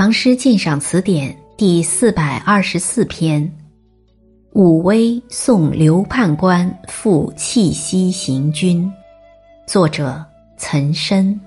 [0.00, 3.42] 唐诗鉴赏词典第四百二十四篇，
[4.54, 8.82] 《武威送刘判官赴契西行军》，
[9.70, 10.24] 作者
[10.56, 11.38] 岑参。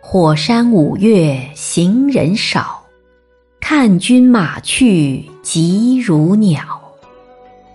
[0.00, 2.82] 火山五月行人少，
[3.60, 6.64] 看军马去急如鸟。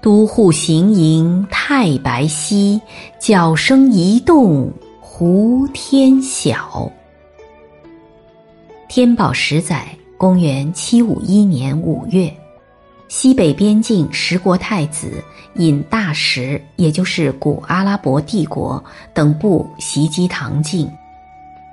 [0.01, 2.81] 都护行营太白溪，
[3.21, 4.69] 角声一动
[4.99, 6.91] 胡天晓。
[8.93, 9.87] 天宝十载，
[10.17, 12.29] 公元七五一年五月，
[13.07, 15.23] 西北边境十国太子
[15.55, 20.91] 引大食，也就是古阿拉伯帝国等部袭击唐境。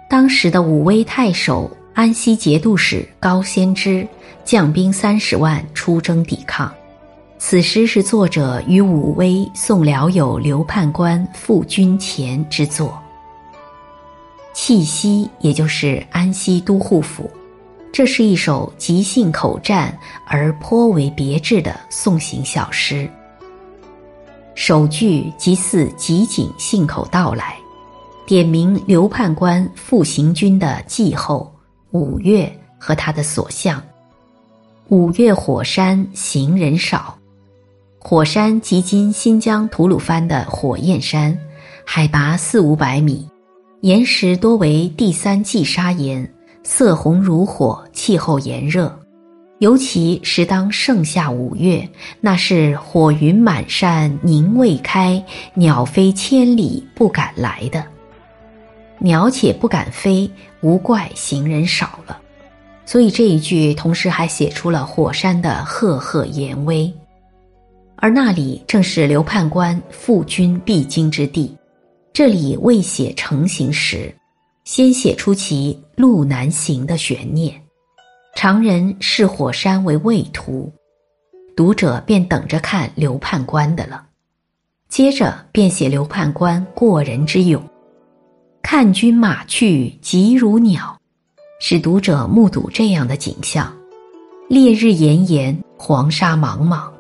[0.09, 4.07] 当时的武威太守、安西节度使高仙芝
[4.45, 6.73] 将兵三十万出征抵抗。
[7.37, 12.97] 此诗是作者与武威送辽友刘判官赴军前之作。
[14.61, 17.31] 契西，也就是安西都护府，
[17.93, 23.09] 这是一首即兴口战而颇为别致的送行小诗。
[24.57, 27.55] 首句即似即景信口道来，
[28.27, 31.51] 点明刘判官赴行军的季候
[31.93, 33.81] 五月和他的所向。
[34.89, 37.17] 五月火山行人少，
[38.01, 41.39] 火山即今新疆吐鲁番的火焰山，
[41.87, 43.27] 海拔四五百米。
[43.83, 46.29] 岩石多为第三纪砂岩，
[46.65, 48.93] 色红如火，气候炎热，
[49.61, 51.89] 尤其是当盛夏五月，
[52.21, 57.85] 那是火云满山宁未开，鸟飞千里不敢来的。
[58.99, 60.29] 鸟且不敢飞，
[60.61, 62.19] 无怪行人少了。
[62.85, 66.93] 所以这一句同时还写出了火山的赫赫严威，
[67.95, 71.57] 而那里正是刘判官赴军必经之地。
[72.19, 74.13] 这里未写成行时，
[74.65, 77.55] 先写出其路难行的悬念。
[78.35, 80.69] 常人视火山为畏途，
[81.55, 84.05] 读者便等着看刘判官的了。
[84.89, 87.63] 接着便写刘判官过人之勇，
[88.63, 90.99] 看军马去急如鸟，
[91.61, 93.73] 使读者目睹这样的景象：
[94.49, 96.98] 烈日炎炎，黄沙茫茫。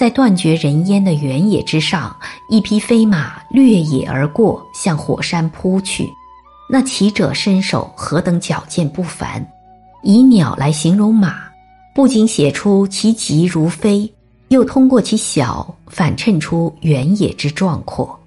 [0.00, 2.16] 在断绝人烟的原野之上，
[2.48, 6.08] 一匹飞马掠野而过，向火山扑去。
[6.70, 9.46] 那骑者身手何等矫健不凡！
[10.02, 11.42] 以鸟来形容马，
[11.94, 14.10] 不仅写出其疾如飞，
[14.48, 18.18] 又通过其小反衬出原野之壮阔。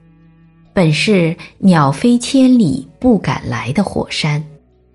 [0.73, 4.43] 本是鸟飞千里不敢来的火山，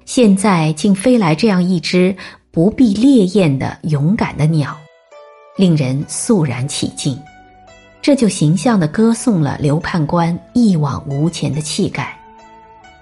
[0.05, 2.15] 现在竟飞来这样一只
[2.53, 4.79] 不避烈焰的勇敢的鸟。
[5.59, 7.19] 令人肃然起敬，
[8.01, 12.17] 这就形象地歌颂了刘判官一往无前的气概。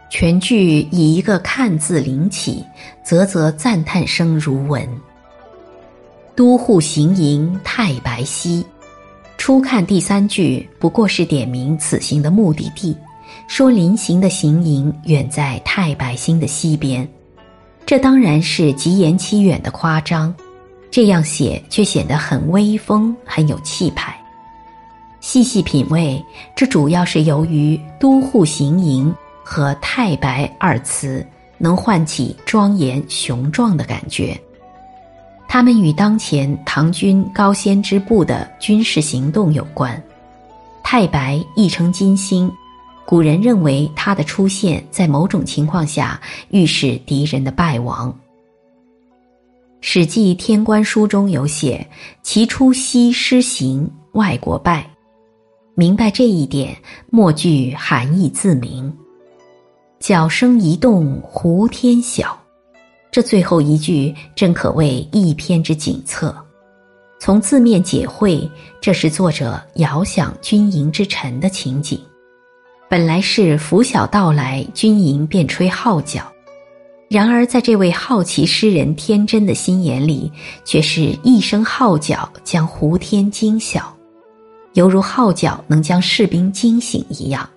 [0.08, 2.64] 全句以一个“看”字领起，
[3.04, 4.88] 啧啧赞叹声如闻。
[6.34, 8.64] 都护行营太白溪，
[9.36, 12.96] 初看第三句不过是点明此行的目的地，
[13.48, 17.06] 说临行的行营远在太白星的西边，
[17.84, 20.34] 这当然是极言其远的夸张。
[20.96, 24.18] 这样写却显得很威风，很有气派。
[25.20, 26.24] 细细品味，
[26.54, 29.14] 这主要是由于“都护行营”
[29.44, 31.22] 和“太白”二词
[31.58, 34.34] 能唤起庄严雄壮的感觉。
[35.46, 40.02] 它们与当前唐军高仙之部的军事行动有关。
[40.82, 42.50] 太白亦称金星，
[43.04, 46.18] 古人认为它的出现在某种情况下
[46.48, 48.10] 预示敌人的败亡。
[49.80, 51.86] 《史记·天官书》中有写
[52.22, 54.88] ：“其出西施行，外国败。”
[55.76, 56.76] 明白这一点，
[57.10, 58.92] 末句含义自明。
[60.00, 62.36] 角声一动，胡天晓。
[63.10, 66.34] 这最后一句真可谓一篇之景策。
[67.18, 68.50] 从字面解会，
[68.80, 71.98] 这是作者遥想军营之臣的情景。
[72.88, 76.30] 本来是拂晓到来，军营便吹号角。
[77.08, 80.30] 然而，在这位好奇诗人天真的心眼里，
[80.64, 83.96] 却是一声号角将胡天惊晓，
[84.72, 87.48] 犹如号角能将士兵惊醒一样。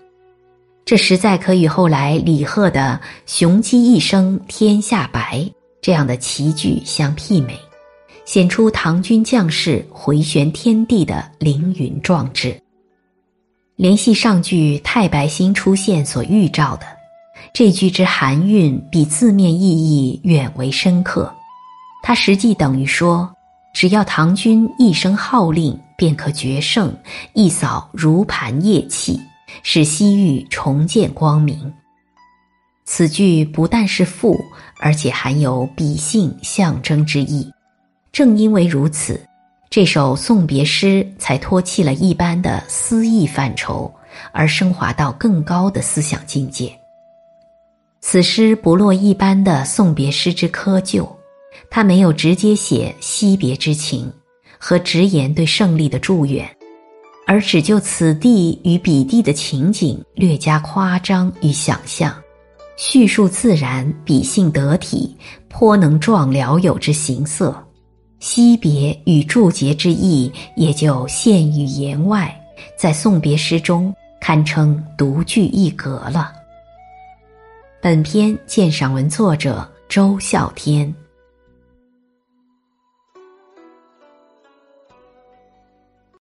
[0.86, 5.44] 这实在可与后来李贺的“雄鸡一声天下白”
[5.82, 7.58] 这样的奇句相媲美，
[8.26, 12.56] 显出唐军将士回旋天地的凌云壮志。
[13.76, 16.99] 联系上句太白星出现所预兆的。
[17.54, 21.34] 这句之含韵比字面意义远为深刻，
[22.02, 23.30] 它实际等于说，
[23.74, 26.96] 只要唐军一声号令，便可决胜，
[27.34, 29.20] 一扫如盘夜气，
[29.64, 31.72] 使西域重见光明。
[32.86, 34.40] 此句不但是赋，
[34.80, 37.52] 而且含有比兴象征之意。
[38.12, 39.20] 正因为如此，
[39.70, 43.94] 这首送别诗才脱弃了一般的诗意范畴，
[44.32, 46.74] 而升华到更高的思想境界。
[48.02, 51.08] 此诗不落一般的送别诗之窠臼，
[51.70, 54.12] 他没有直接写惜别之情
[54.58, 56.50] 和直言对胜利的祝愿，
[57.28, 62.16] 而只就此地与彼地的情景略加夸张与想象，
[62.78, 65.16] 叙述自然，笔性得体，
[65.50, 67.56] 颇能壮了友之形色。
[68.20, 72.34] 惜别与祝捷之意也就限于言外，
[72.78, 76.34] 在送别诗中堪称独具一格了。
[77.82, 80.94] 本篇鉴赏文作者周啸天。